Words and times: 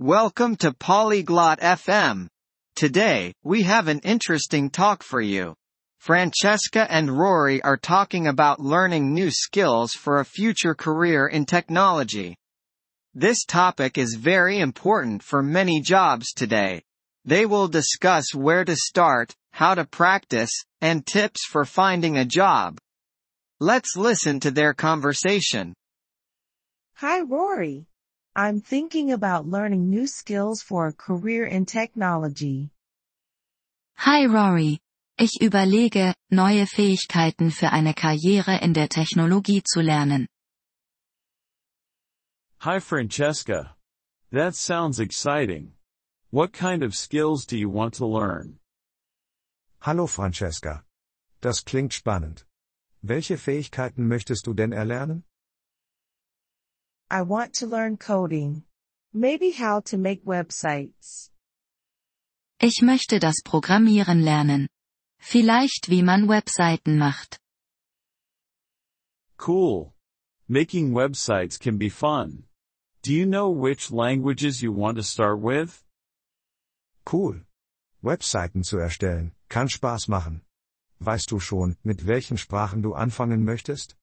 Welcome 0.00 0.54
to 0.58 0.72
Polyglot 0.72 1.58
FM. 1.58 2.28
Today, 2.76 3.34
we 3.42 3.64
have 3.64 3.88
an 3.88 3.98
interesting 4.04 4.70
talk 4.70 5.02
for 5.02 5.20
you. 5.20 5.56
Francesca 5.98 6.86
and 6.88 7.10
Rory 7.10 7.60
are 7.64 7.76
talking 7.76 8.28
about 8.28 8.60
learning 8.60 9.12
new 9.12 9.28
skills 9.32 9.94
for 9.94 10.20
a 10.20 10.24
future 10.24 10.76
career 10.76 11.26
in 11.26 11.46
technology. 11.46 12.36
This 13.12 13.44
topic 13.44 13.98
is 13.98 14.14
very 14.14 14.60
important 14.60 15.20
for 15.20 15.42
many 15.42 15.80
jobs 15.80 16.32
today. 16.32 16.80
They 17.24 17.44
will 17.44 17.66
discuss 17.66 18.32
where 18.32 18.64
to 18.64 18.76
start, 18.76 19.34
how 19.50 19.74
to 19.74 19.84
practice, 19.84 20.52
and 20.80 21.04
tips 21.04 21.44
for 21.44 21.64
finding 21.64 22.18
a 22.18 22.24
job. 22.24 22.78
Let's 23.58 23.96
listen 23.96 24.38
to 24.40 24.52
their 24.52 24.74
conversation. 24.74 25.74
Hi 26.94 27.20
Rory. 27.22 27.88
I'm 28.36 28.60
thinking 28.60 29.12
about 29.12 29.46
learning 29.46 29.90
new 29.90 30.06
skills 30.06 30.62
for 30.62 30.86
a 30.86 30.92
career 30.92 31.46
in 31.46 31.66
technology. 31.66 32.70
Hi 33.96 34.26
Rory. 34.26 34.78
Ich 35.18 35.40
überlege, 35.40 36.14
neue 36.30 36.66
Fähigkeiten 36.66 37.50
für 37.50 37.72
eine 37.72 37.94
Karriere 37.94 38.60
in 38.62 38.72
der 38.72 38.88
Technologie 38.88 39.62
zu 39.64 39.80
lernen. 39.80 40.28
Hi 42.60 42.78
Francesca. 42.78 43.74
That 44.30 44.54
sounds 44.54 45.00
exciting. 45.00 45.72
What 46.30 46.52
kind 46.52 46.82
of 46.84 46.94
skills 46.94 47.46
do 47.46 47.56
you 47.56 47.68
want 47.68 47.94
to 47.94 48.06
learn? 48.06 48.58
Hallo 49.80 50.06
Francesca. 50.06 50.84
Das 51.40 51.64
klingt 51.64 51.92
spannend. 51.92 52.44
Welche 53.02 53.38
Fähigkeiten 53.38 54.06
möchtest 54.06 54.46
du 54.46 54.54
denn 54.54 54.72
erlernen? 54.72 55.24
I 57.10 57.22
want 57.22 57.54
to 57.54 57.66
learn 57.66 57.96
coding. 57.96 58.64
Maybe 59.14 59.50
how 59.50 59.80
to 59.84 59.96
make 59.96 60.26
websites. 60.26 61.30
Ich 62.60 62.82
möchte 62.82 63.18
das 63.18 63.36
Programmieren 63.42 64.20
lernen. 64.20 64.68
Vielleicht 65.18 65.88
wie 65.88 66.02
man 66.02 66.28
Webseiten 66.28 66.98
macht. 66.98 67.38
Cool. 69.38 69.94
Making 70.48 70.92
websites 70.92 71.58
can 71.58 71.78
be 71.78 71.88
fun. 71.88 72.44
Do 73.02 73.12
you 73.12 73.24
know 73.24 73.48
which 73.50 73.90
languages 73.90 74.60
you 74.60 74.72
want 74.72 74.98
to 74.98 75.02
start 75.02 75.40
with? 75.40 75.82
Cool. 77.06 77.40
Webseiten 78.02 78.62
zu 78.64 78.76
erstellen, 78.76 79.32
kann 79.48 79.68
Spaß 79.70 80.08
machen. 80.08 80.42
Weißt 81.00 81.30
du 81.30 81.40
schon, 81.40 81.76
mit 81.82 82.06
welchen 82.06 82.36
Sprachen 82.36 82.82
du 82.82 82.92
anfangen 82.92 83.44
möchtest? 83.44 83.96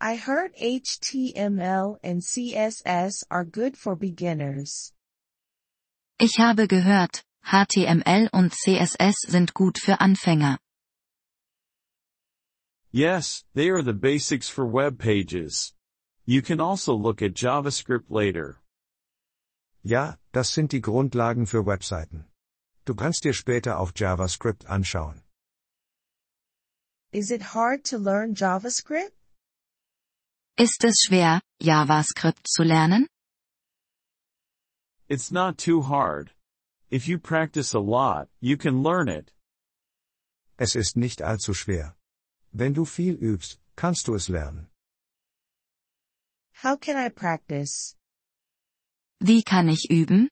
I 0.00 0.14
heard 0.14 0.54
HTML 0.54 1.98
and 2.04 2.22
CSS 2.22 3.24
are 3.32 3.44
good 3.44 3.76
for 3.76 3.96
beginners. 3.96 4.92
Ich 6.20 6.38
habe 6.38 6.68
gehört, 6.68 7.24
HTML 7.44 8.28
und 8.32 8.52
CSS 8.52 9.16
sind 9.26 9.54
gut 9.54 9.78
für 9.78 10.00
Anfänger. 10.00 10.58
Yes, 12.92 13.44
they 13.54 13.70
are 13.70 13.82
the 13.82 13.92
basics 13.92 14.48
for 14.48 14.64
web 14.64 14.98
pages. 14.98 15.74
You 16.24 16.42
can 16.42 16.60
also 16.60 16.94
look 16.94 17.20
at 17.20 17.34
JavaScript 17.34 18.08
later. 18.08 18.60
Ja, 19.82 20.16
das 20.32 20.54
sind 20.54 20.70
die 20.70 20.80
Grundlagen 20.80 21.44
für 21.46 21.66
Webseiten. 21.66 22.24
Du 22.84 22.94
kannst 22.94 23.24
dir 23.24 23.32
später 23.32 23.80
auch 23.80 23.90
JavaScript 23.96 24.66
anschauen. 24.66 25.22
Is 27.10 27.32
it 27.32 27.42
hard 27.42 27.82
to 27.86 27.98
learn 27.98 28.34
JavaScript? 28.34 29.17
Ist 30.60 30.82
es 30.82 31.04
schwer, 31.06 31.40
JavaScript 31.62 32.48
zu 32.48 32.64
lernen? 32.64 33.06
It's 35.08 35.30
not 35.30 35.56
too 35.56 35.82
hard. 35.82 36.32
If 36.90 37.06
you 37.06 37.16
practice 37.20 37.74
a 37.74 37.78
lot, 37.78 38.28
you 38.40 38.56
can 38.56 38.82
learn 38.82 39.08
it. 39.08 39.32
Es 40.58 40.74
ist 40.74 40.96
nicht 40.96 41.22
allzu 41.22 41.54
schwer. 41.54 41.94
Wenn 42.52 42.74
du 42.74 42.84
viel 42.84 43.14
übst, 43.14 43.60
kannst 43.76 44.08
du 44.08 44.16
es 44.16 44.28
lernen. 44.28 44.66
How 46.64 46.76
can 46.76 46.96
I 46.96 47.08
practice? 47.08 47.94
Wie 49.20 49.44
kann 49.44 49.68
ich 49.68 49.88
üben? 49.90 50.28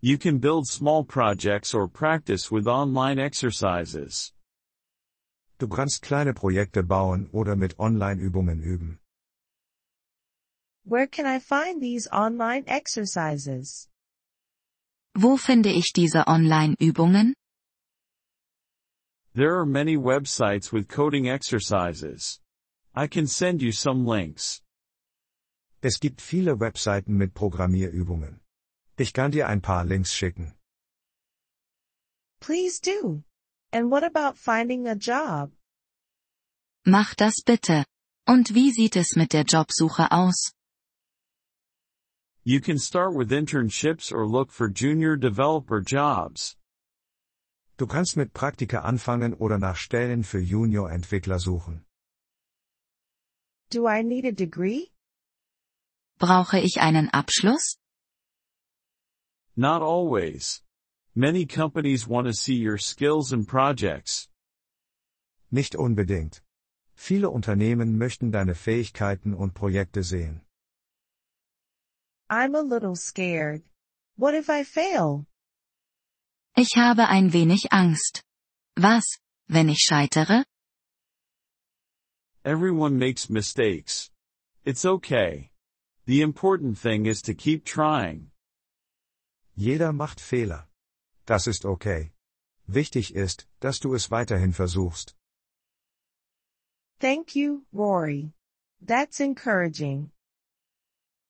You 0.00 0.16
can 0.16 0.38
build 0.38 0.66
small 0.66 1.04
projects 1.04 1.74
or 1.74 1.86
practice 1.86 2.50
with 2.50 2.66
online 2.66 3.18
exercises. 3.18 4.32
Du 5.58 5.66
kannst 5.68 6.02
kleine 6.02 6.34
Projekte 6.34 6.84
bauen 6.84 7.28
oder 7.32 7.56
mit 7.56 7.78
Online-Übungen 7.78 8.62
üben. 8.62 9.00
Where 10.84 11.08
can 11.08 11.26
I 11.26 11.40
find 11.40 11.82
these 11.82 12.08
online 12.12 12.64
exercises? 12.66 13.88
Wo 15.14 15.36
finde 15.36 15.70
ich 15.70 15.92
diese 15.92 16.28
Online-Übungen? 16.28 17.34
There 19.34 19.54
are 19.56 19.66
many 19.66 19.96
websites 19.96 20.72
with 20.72 20.88
coding 20.88 21.26
exercises. 21.26 22.40
I 22.94 23.08
can 23.08 23.26
send 23.26 23.60
you 23.60 23.72
some 23.72 24.04
links. 24.06 24.62
Es 25.82 25.98
gibt 25.98 26.20
viele 26.20 26.58
Webseiten 26.60 27.16
mit 27.16 27.34
Programmierübungen. 27.34 28.40
Ich 28.96 29.12
kann 29.12 29.30
dir 29.30 29.48
ein 29.48 29.60
paar 29.60 29.84
Links 29.84 30.12
schicken. 30.14 30.54
Please 32.40 32.80
do. 32.80 33.24
And 33.72 33.90
what 33.90 34.02
about 34.02 34.36
finding 34.36 34.88
a 34.88 34.94
job? 34.94 35.52
Mach 36.86 37.14
das 37.14 37.42
bitte. 37.44 37.84
Und 38.26 38.54
wie 38.54 38.70
sieht 38.70 38.96
es 38.96 39.16
mit 39.16 39.32
der 39.32 39.44
Jobsuche 39.44 40.10
aus? 40.10 40.52
You 42.44 42.60
can 42.60 42.78
start 42.78 43.14
with 43.14 43.30
internships 43.30 44.10
or 44.10 44.26
look 44.26 44.50
for 44.52 44.68
junior 44.68 45.16
developer 45.16 45.80
jobs. 45.80 46.56
Du 47.76 47.86
kannst 47.86 48.16
mit 48.16 48.32
Praktika 48.32 48.80
anfangen 48.80 49.34
oder 49.34 49.58
nach 49.58 49.76
Stellen 49.76 50.24
für 50.24 50.40
Junior-Entwickler 50.40 51.38
suchen. 51.38 51.84
Do 53.70 53.86
I 53.86 54.02
need 54.02 54.24
a 54.24 54.32
degree? 54.32 54.90
Brauche 56.18 56.58
ich 56.58 56.80
einen 56.80 57.10
Abschluss? 57.10 57.76
Not 59.54 59.82
always. 59.82 60.62
Many 61.18 61.46
companies 61.46 62.06
want 62.06 62.28
to 62.28 62.32
see 62.32 62.54
your 62.54 62.78
skills 62.78 63.32
and 63.32 63.44
projects. 63.44 64.28
Nicht 65.50 65.74
unbedingt. 65.74 66.42
Viele 66.94 67.28
Unternehmen 67.30 67.98
möchten 67.98 68.30
deine 68.30 68.54
Fähigkeiten 68.54 69.34
und 69.34 69.52
Projekte 69.52 70.04
sehen. 70.04 70.42
I'm 72.30 72.54
a 72.54 72.60
little 72.62 72.94
scared. 72.94 73.64
What 74.16 74.34
if 74.34 74.48
I 74.48 74.62
fail? 74.62 75.26
Ich 76.56 76.76
habe 76.76 77.08
ein 77.08 77.32
wenig 77.32 77.72
Angst. 77.72 78.22
Was, 78.76 79.18
wenn 79.48 79.68
ich 79.68 79.80
scheitere? 79.80 80.44
Everyone 82.44 82.96
makes 82.96 83.28
mistakes. 83.28 84.12
It's 84.64 84.84
okay. 84.84 85.50
The 86.06 86.22
important 86.22 86.78
thing 86.78 87.06
is 87.06 87.22
to 87.22 87.34
keep 87.34 87.64
trying. 87.64 88.30
Jeder 89.56 89.92
macht 89.92 90.20
Fehler. 90.20 90.67
Das 91.28 91.46
ist 91.46 91.66
okay. 91.66 92.10
Wichtig 92.66 93.14
ist, 93.14 93.46
dass 93.60 93.78
du 93.80 93.92
es 93.92 94.10
weiterhin 94.10 94.54
versuchst. 94.54 95.14
Thank 97.00 97.36
you, 97.36 97.66
Rory. 97.70 98.32
That's 98.80 99.20
encouraging. 99.20 100.10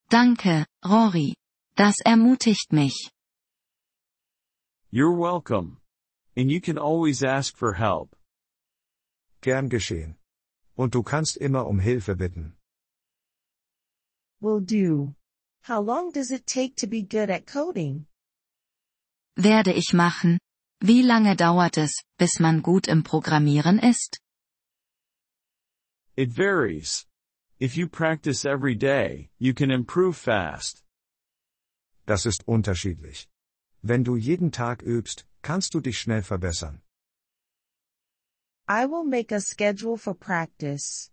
Danke, 0.08 0.66
Rory. 0.84 1.34
Das 1.74 1.96
ermutigt 2.06 2.72
mich. 2.72 3.10
You're 4.92 5.16
welcome. 5.16 5.78
And 6.36 6.48
you 6.48 6.60
can 6.60 6.78
always 6.78 7.24
ask 7.24 7.56
for 7.56 7.72
help. 7.74 8.16
Gern 9.40 9.68
geschehen. 9.68 10.16
Und 10.76 10.94
du 10.94 11.02
kannst 11.02 11.36
immer 11.36 11.66
um 11.66 11.80
Hilfe 11.80 12.14
bitten. 12.14 12.56
Will 14.40 14.60
do. 14.60 15.16
How 15.62 15.80
long 15.80 16.12
does 16.12 16.30
it 16.30 16.46
take 16.46 16.76
to 16.76 16.86
be 16.86 17.02
good 17.02 17.30
at 17.30 17.46
coding? 17.46 18.06
Werde 19.40 19.72
ich 19.72 19.92
machen. 19.94 20.40
Wie 20.80 21.00
lange 21.02 21.36
dauert 21.36 21.76
es, 21.76 22.02
bis 22.18 22.40
man 22.40 22.60
gut 22.60 22.88
im 22.88 23.04
Programmieren 23.04 23.78
ist? 23.78 24.18
It 26.16 26.36
varies. 26.36 27.06
If 27.60 27.76
you 27.76 27.88
practice 27.88 28.44
every 28.44 28.74
day, 28.74 29.30
you 29.38 29.54
can 29.54 29.70
improve 29.70 30.16
fast. 30.16 30.82
Das 32.04 32.26
ist 32.26 32.48
unterschiedlich. 32.48 33.28
Wenn 33.82 34.02
du 34.02 34.16
jeden 34.16 34.50
Tag 34.50 34.82
übst, 34.82 35.24
kannst 35.42 35.72
du 35.72 35.80
dich 35.80 36.00
schnell 36.00 36.22
verbessern. 36.22 36.80
I 38.68 38.86
will 38.86 39.04
make 39.04 39.32
a 39.32 39.40
schedule 39.40 39.96
for 39.96 40.14
practice. 40.14 41.12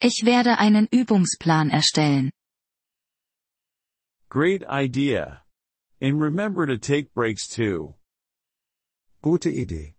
Ich 0.00 0.22
werde 0.24 0.58
einen 0.58 0.86
Übungsplan 0.86 1.70
erstellen. 1.70 2.30
Great 4.28 4.62
idea. 4.68 5.41
And 6.02 6.20
remember 6.20 6.66
to 6.66 6.78
take 6.78 7.14
breaks 7.14 7.46
too. 7.46 7.94
Gute 9.22 9.50
Idee. 9.50 9.94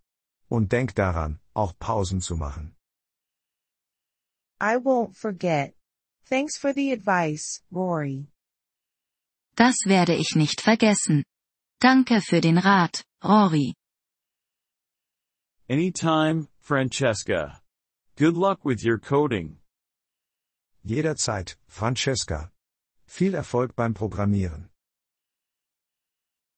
Und 0.50 0.68
denk 0.68 0.94
daran, 0.94 1.38
auch 1.56 1.72
Pausen 1.78 2.20
zu 2.20 2.36
machen. 2.36 2.74
I 4.60 4.76
won't 4.76 5.16
forget. 5.16 5.72
Thanks 6.26 6.58
for 6.58 6.74
the 6.74 6.92
advice, 6.92 7.62
Rory. 7.72 8.26
Das 9.56 9.76
werde 9.86 10.14
ich 10.14 10.36
nicht 10.36 10.60
vergessen. 10.60 11.24
Danke 11.80 12.20
für 12.20 12.42
den 12.42 12.58
Rat, 12.58 13.02
Rory. 13.24 13.72
Anytime, 15.70 16.48
Francesca. 16.60 17.62
Good 18.16 18.36
luck 18.36 18.62
with 18.62 18.84
your 18.84 18.98
coding. 18.98 19.56
Jederzeit, 20.84 21.56
Francesca. 21.66 22.50
Viel 23.06 23.34
Erfolg 23.34 23.74
beim 23.74 23.94
Programmieren. 23.94 24.68